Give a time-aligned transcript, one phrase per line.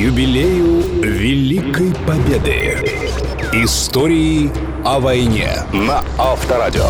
[0.00, 2.78] юбилею Великой Победы.
[3.52, 4.50] Истории
[4.82, 6.88] о войне на Авторадио.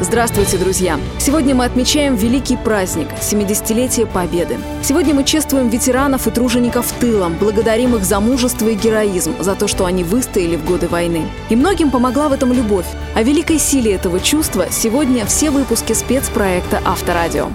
[0.00, 1.00] Здравствуйте, друзья!
[1.18, 4.56] Сегодня мы отмечаем великий праздник– 70-летие Победы.
[4.84, 9.66] Сегодня мы чествуем ветеранов и тружеников тыла, благодарим их за мужество и героизм, за то,
[9.66, 11.22] что они выстояли в годы войны.
[11.48, 12.86] И многим помогла в этом любовь.
[13.16, 17.48] О великой силе этого чувства сегодня все выпуски спецпроекта «Авторадио».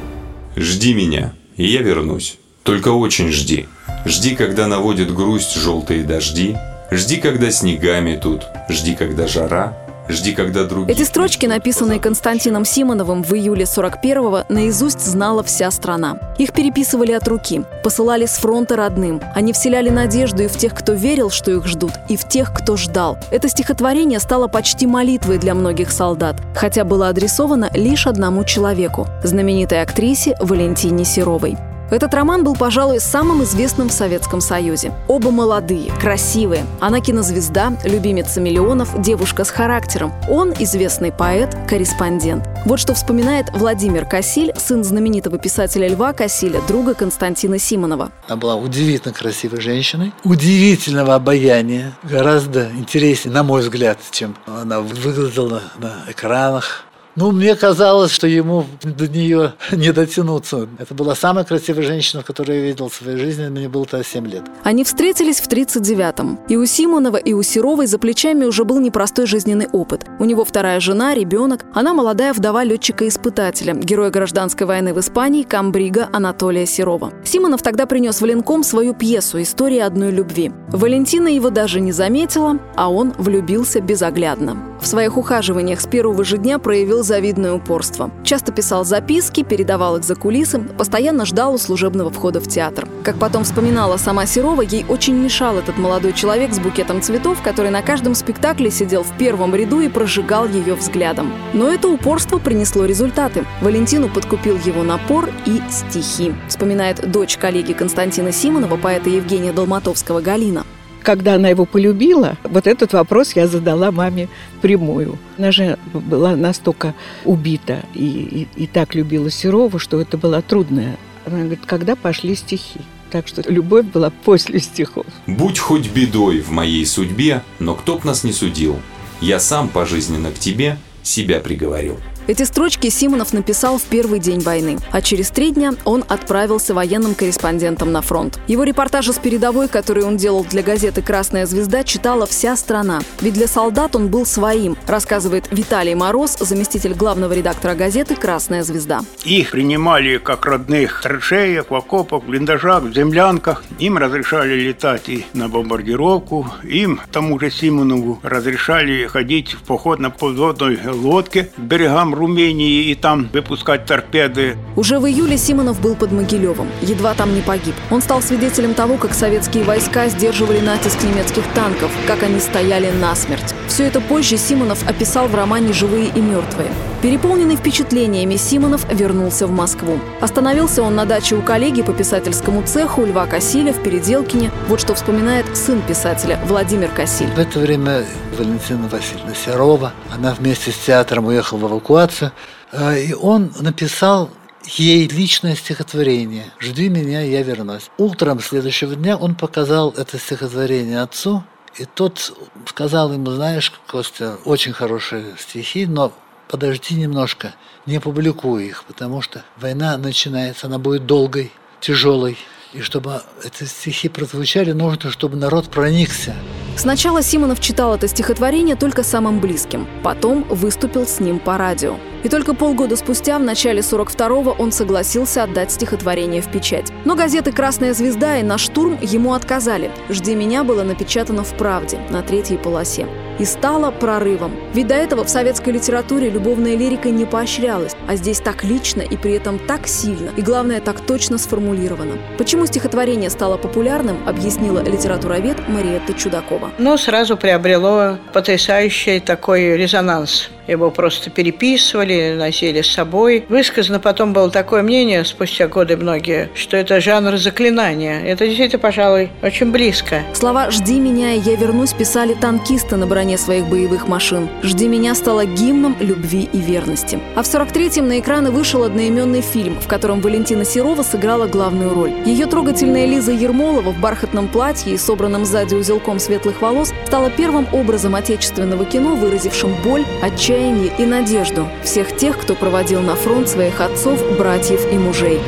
[0.58, 2.38] Жди меня, и я вернусь.
[2.64, 3.68] Только очень жди.
[4.06, 6.58] Жди, когда наводит грусть желтые дожди.
[6.92, 8.48] Жди, когда снегами тут.
[8.70, 9.78] Жди, когда жара.
[10.10, 10.96] Жди, когда другие...
[10.96, 16.18] Эти строчки, написанные Константином Симоновым в июле 41-го, наизусть знала вся страна.
[16.40, 19.22] Их переписывали от руки, посылали с фронта родным.
[19.36, 22.76] Они вселяли надежду и в тех, кто верил, что их ждут, и в тех, кто
[22.76, 23.20] ждал.
[23.30, 29.84] Это стихотворение стало почти молитвой для многих солдат, хотя было адресовано лишь одному человеку– знаменитой
[29.84, 31.56] актрисе Валентине Серовой.
[31.92, 34.94] Этот роман был, пожалуй, самым известным в Советском Союзе.
[35.08, 36.66] Оба молодые, красивые.
[36.80, 40.14] Она кинозвезда, любимица миллионов, девушка с характером.
[40.30, 42.48] Он известный поэт, корреспондент.
[42.66, 48.12] Вот что вспоминает Владимир Кассиль, сын знаменитого писателя Льва Кассиля, друга Константина Симонова.
[48.28, 55.64] Она была удивительно красивой женщиной, удивительного обаяния, гораздо интереснее, на мой взгляд, чем она выглядела
[55.80, 56.86] на экранах.
[57.20, 60.70] Ну, мне казалось, что ему до нее не дотянуться.
[60.78, 63.50] Это была самая красивая женщина, которую я видел в своей жизни.
[63.50, 64.44] Мне было тогда 7 лет.
[64.64, 66.40] Они встретились в 39-м.
[66.48, 70.06] И у Симонова, и у Серовой за плечами уже был непростой жизненный опыт.
[70.18, 71.66] У него вторая жена, ребенок.
[71.74, 77.12] Она молодая вдова летчика-испытателя, героя гражданской войны в Испании, комбрига Анатолия Серова.
[77.26, 80.54] Симонов тогда принес в Ленком свою пьесу «История одной любви».
[80.70, 84.69] Валентина его даже не заметила, а он влюбился безоглядно.
[84.82, 88.12] В своих ухаживаниях с первого же дня проявил завидное упорство.
[88.24, 92.88] Часто писал записки, передавал их за кулисы, постоянно ждал у служебного входа в театр.
[93.04, 97.72] Как потом вспоминала сама Серова, ей очень мешал этот молодой человек с букетом цветов, который
[97.72, 101.32] на каждом спектакле сидел в первом ряду и прожигал ее взглядом.
[101.54, 103.46] Но это упорство принесло результаты.
[103.62, 106.34] Валентину подкупил его напор и стихи.
[106.48, 110.64] Вспоминает дочь коллеги Константина Симонова, поэта Евгения Долматовского Галина
[111.04, 114.30] когда она его полюбила, вот этот вопрос я задала маме
[114.62, 115.18] прямую.
[115.38, 116.94] Она же была настолько
[117.26, 120.98] убита и, и, и так любила Серову, что это была трудная.
[121.26, 122.80] Она говорит, когда пошли стихи?
[123.12, 125.06] Так что любовь была после стихов.
[125.26, 128.78] Будь хоть бедой в моей судьбе, но кто б нас не судил.
[129.20, 131.98] Я сам пожизненно к тебе себя приговорил.
[132.30, 137.16] Эти строчки Симонов написал в первый день войны, а через три дня он отправился военным
[137.16, 138.40] корреспондентом на фронт.
[138.48, 143.02] Его репортажи с передовой, которые он делал для газеты «Красная звезда», читала вся страна.
[143.20, 149.02] Ведь для солдат он был своим, рассказывает Виталий Мороз, заместитель главного редактора газеты «Красная звезда».
[149.24, 153.64] Их принимали как родных траншеях, в окопах, в блиндажах, в землянках.
[153.80, 156.46] Им разрешали летать и на бомбардировку.
[156.62, 162.96] Им, тому же Симонову, разрешали ходить в поход на подводной лодке к берегам Румении и
[162.96, 164.58] там выпускать торпеды.
[164.76, 166.68] Уже в июле Симонов был под Могилевым.
[166.82, 167.74] Едва там не погиб.
[167.90, 173.56] Он стал свидетелем того, как советские войска сдерживали натиск немецких танков, как они стояли насмерть.
[173.68, 176.70] Все это позже Симонов описал в романе «Живые и мертвые».
[177.02, 180.02] Переполненный впечатлениями, Симонов вернулся в Москву.
[180.20, 184.52] Остановился он на даче у коллеги по писательскому цеху Льва Кассиля в Переделкине.
[184.68, 187.30] Вот что вспоминает сын писателя Владимир Кассиль.
[187.30, 188.06] В это время
[188.38, 192.34] Валентина Васильевна Серова, она вместе с театром уехала в эвакуацию,
[192.74, 194.30] а, и он написал
[194.66, 197.90] ей личное стихотворение «Жди меня, я вернусь».
[197.98, 201.46] Утром следующего дня он показал это стихотворение отцу,
[201.78, 202.34] и тот
[202.66, 206.12] сказал ему, знаешь, Костя, очень хорошие стихи, но
[206.50, 207.54] подожди немножко,
[207.86, 212.38] не публикуй их, потому что война начинается, она будет долгой, тяжелой.
[212.74, 216.36] И чтобы эти стихи прозвучали, нужно, чтобы народ проникся.
[216.76, 221.98] Сначала Симонов читал это стихотворение только самым близким, потом выступил с ним по радио.
[222.24, 226.92] И только полгода спустя, в начале 42-го, он согласился отдать стихотворение в печать.
[227.06, 229.92] Но газеты «Красная звезда» и «Наш штурм» ему отказали.
[230.10, 233.08] «Жди меня» было напечатано в «Правде» на третьей полосе
[233.40, 234.52] и стало прорывом.
[234.74, 239.18] Ведь до этого в советской литературе любовная лирика не поощрялась, а здесь так лично и
[239.18, 242.18] при этом так сильно, и главное, так точно сформулировано.
[242.38, 246.72] Почему стихотворение стало популярным, объяснила литературовед Мариетта Чудакова.
[246.78, 250.50] Ну, сразу приобрело потрясающий такой резонанс.
[250.70, 253.46] Его просто переписывали, носили с собой.
[253.50, 258.22] Высказано потом было такое мнение, спустя годы многие, что это жанр заклинания.
[258.24, 260.22] Это действительно, пожалуй, очень близко.
[260.34, 264.48] Слова «Жди меня, я вернусь» писали танкисты на броне своих боевых машин.
[264.64, 267.20] «Жди меня» стало гимном любви и верности.
[267.36, 272.14] А в 43-м на экраны вышел одноименный фильм, в котором Валентина Серова сыграла главную роль.
[272.26, 277.68] Ее трогательная Лиза Ермолова в бархатном платье и собранном сзади узелком светлых волос стала первым
[277.74, 283.80] образом отечественного кино, выразившим боль, отчаяние и надежду всех тех, кто проводил на фронт своих
[283.80, 285.40] отцов, братьев и мужей.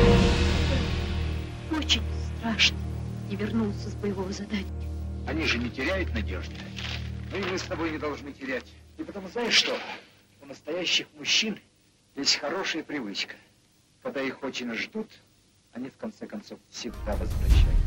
[1.76, 2.02] Очень
[2.40, 2.78] страшно
[3.30, 4.66] не вернулся с боевого задания.
[5.28, 6.56] Они же не теряют надежды.
[7.32, 8.66] Ну и мы с тобой не должны терять.
[8.98, 9.74] И потому знаешь что?
[10.42, 11.60] У настоящих мужчин
[12.16, 13.36] есть хорошая привычка.
[14.04, 15.10] Когда их очень ждут,
[15.74, 17.81] они в конце концов всегда возвращаются.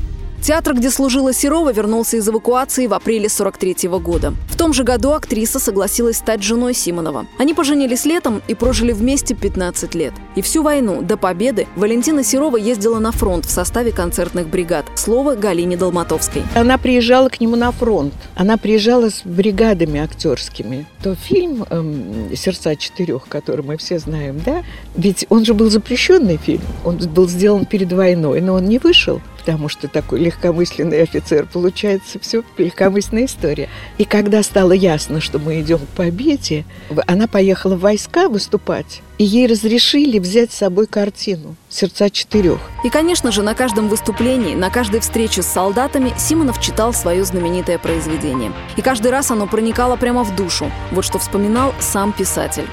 [0.45, 4.35] Театр, где служила Серова, вернулся из эвакуации в апреле 43 -го года.
[4.51, 7.25] В том же году актриса согласилась стать женой Симонова.
[7.39, 10.13] Они поженились летом и прожили вместе 15 лет.
[10.37, 14.85] И всю войну, до победы, Валентина Серова ездила на фронт в составе концертных бригад.
[14.97, 16.43] Слово Галине Долматовской.
[16.55, 18.13] Она приезжала к нему на фронт.
[18.37, 20.85] Она приезжала с бригадами актерскими.
[21.03, 24.63] То фильм эм, «Сердца четырех», который мы все знаем, да?
[24.95, 26.65] Ведь он же был запрещенный фильм.
[26.85, 31.47] Он был сделан перед войной, но он не вышел потому что такой легкомысленный офицер.
[31.47, 33.69] Получается, все легкомысленная история.
[33.99, 36.65] И когда стало ясно, что мы идем к победе,
[37.07, 39.03] она поехала в войска выступать.
[39.19, 42.59] И ей разрешили взять с собой картину «Сердца четырех».
[42.85, 47.79] И, конечно же, на каждом выступлении, на каждой встрече с солдатами Симонов читал свое знаменитое
[47.79, 48.51] произведение.
[48.77, 50.73] И каждый раз оно проникало прямо в душу.
[50.91, 52.65] Вот что вспоминал сам писатель.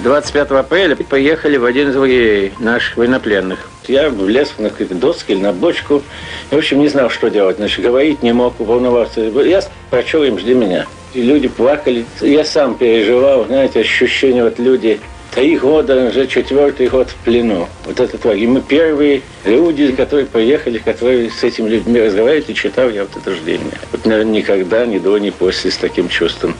[0.00, 3.68] 25 апреля поехали в один из лагерей наших военнопленных.
[3.88, 6.02] Я влез на какие-то доски или на бочку.
[6.50, 7.56] И, в общем, не знал, что делать.
[7.56, 9.20] Значит, говорить не мог, волноваться.
[9.20, 10.86] Я прочел им «Жди меня».
[11.14, 12.04] И люди плакали.
[12.20, 15.00] Я сам переживал, знаете, ощущение, вот люди
[15.34, 17.68] Три года, уже четвертый год в плену.
[17.84, 18.48] Вот этот лагерь.
[18.48, 23.34] Мы первые люди, которые поехали, которые с этими людьми разговаривали, и читал я вот это
[23.34, 23.60] «Жди
[23.92, 26.56] Вот, наверное, никогда, ни до, ни после с таким чувством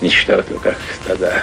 [0.00, 1.42] не читал как тогда.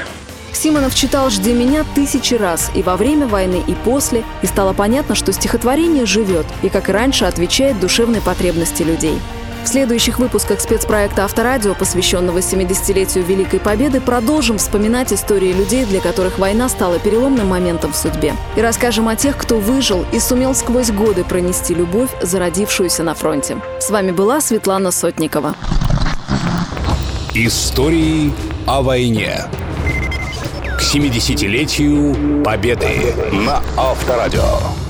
[0.53, 5.15] Симонов читал «Жди меня» тысячи раз и во время войны, и после, и стало понятно,
[5.15, 9.19] что стихотворение живет и, как и раньше, отвечает душевной потребности людей.
[9.67, 16.39] В следующих выпусках спецпроекта «Авторадио», посвященного 70-летию Великой Победы, продолжим вспоминать истории людей, для которых
[16.39, 18.33] война стала переломным моментом в судьбе.
[18.55, 23.57] И расскажем о тех, кто выжил и сумел сквозь годы пронести любовь, зародившуюся на фронте.
[23.81, 25.53] С вами была Светлана Сотникова.
[27.33, 28.31] Истории
[28.65, 29.47] о войне.
[30.87, 34.86] 70-летию Победы на Авторадио.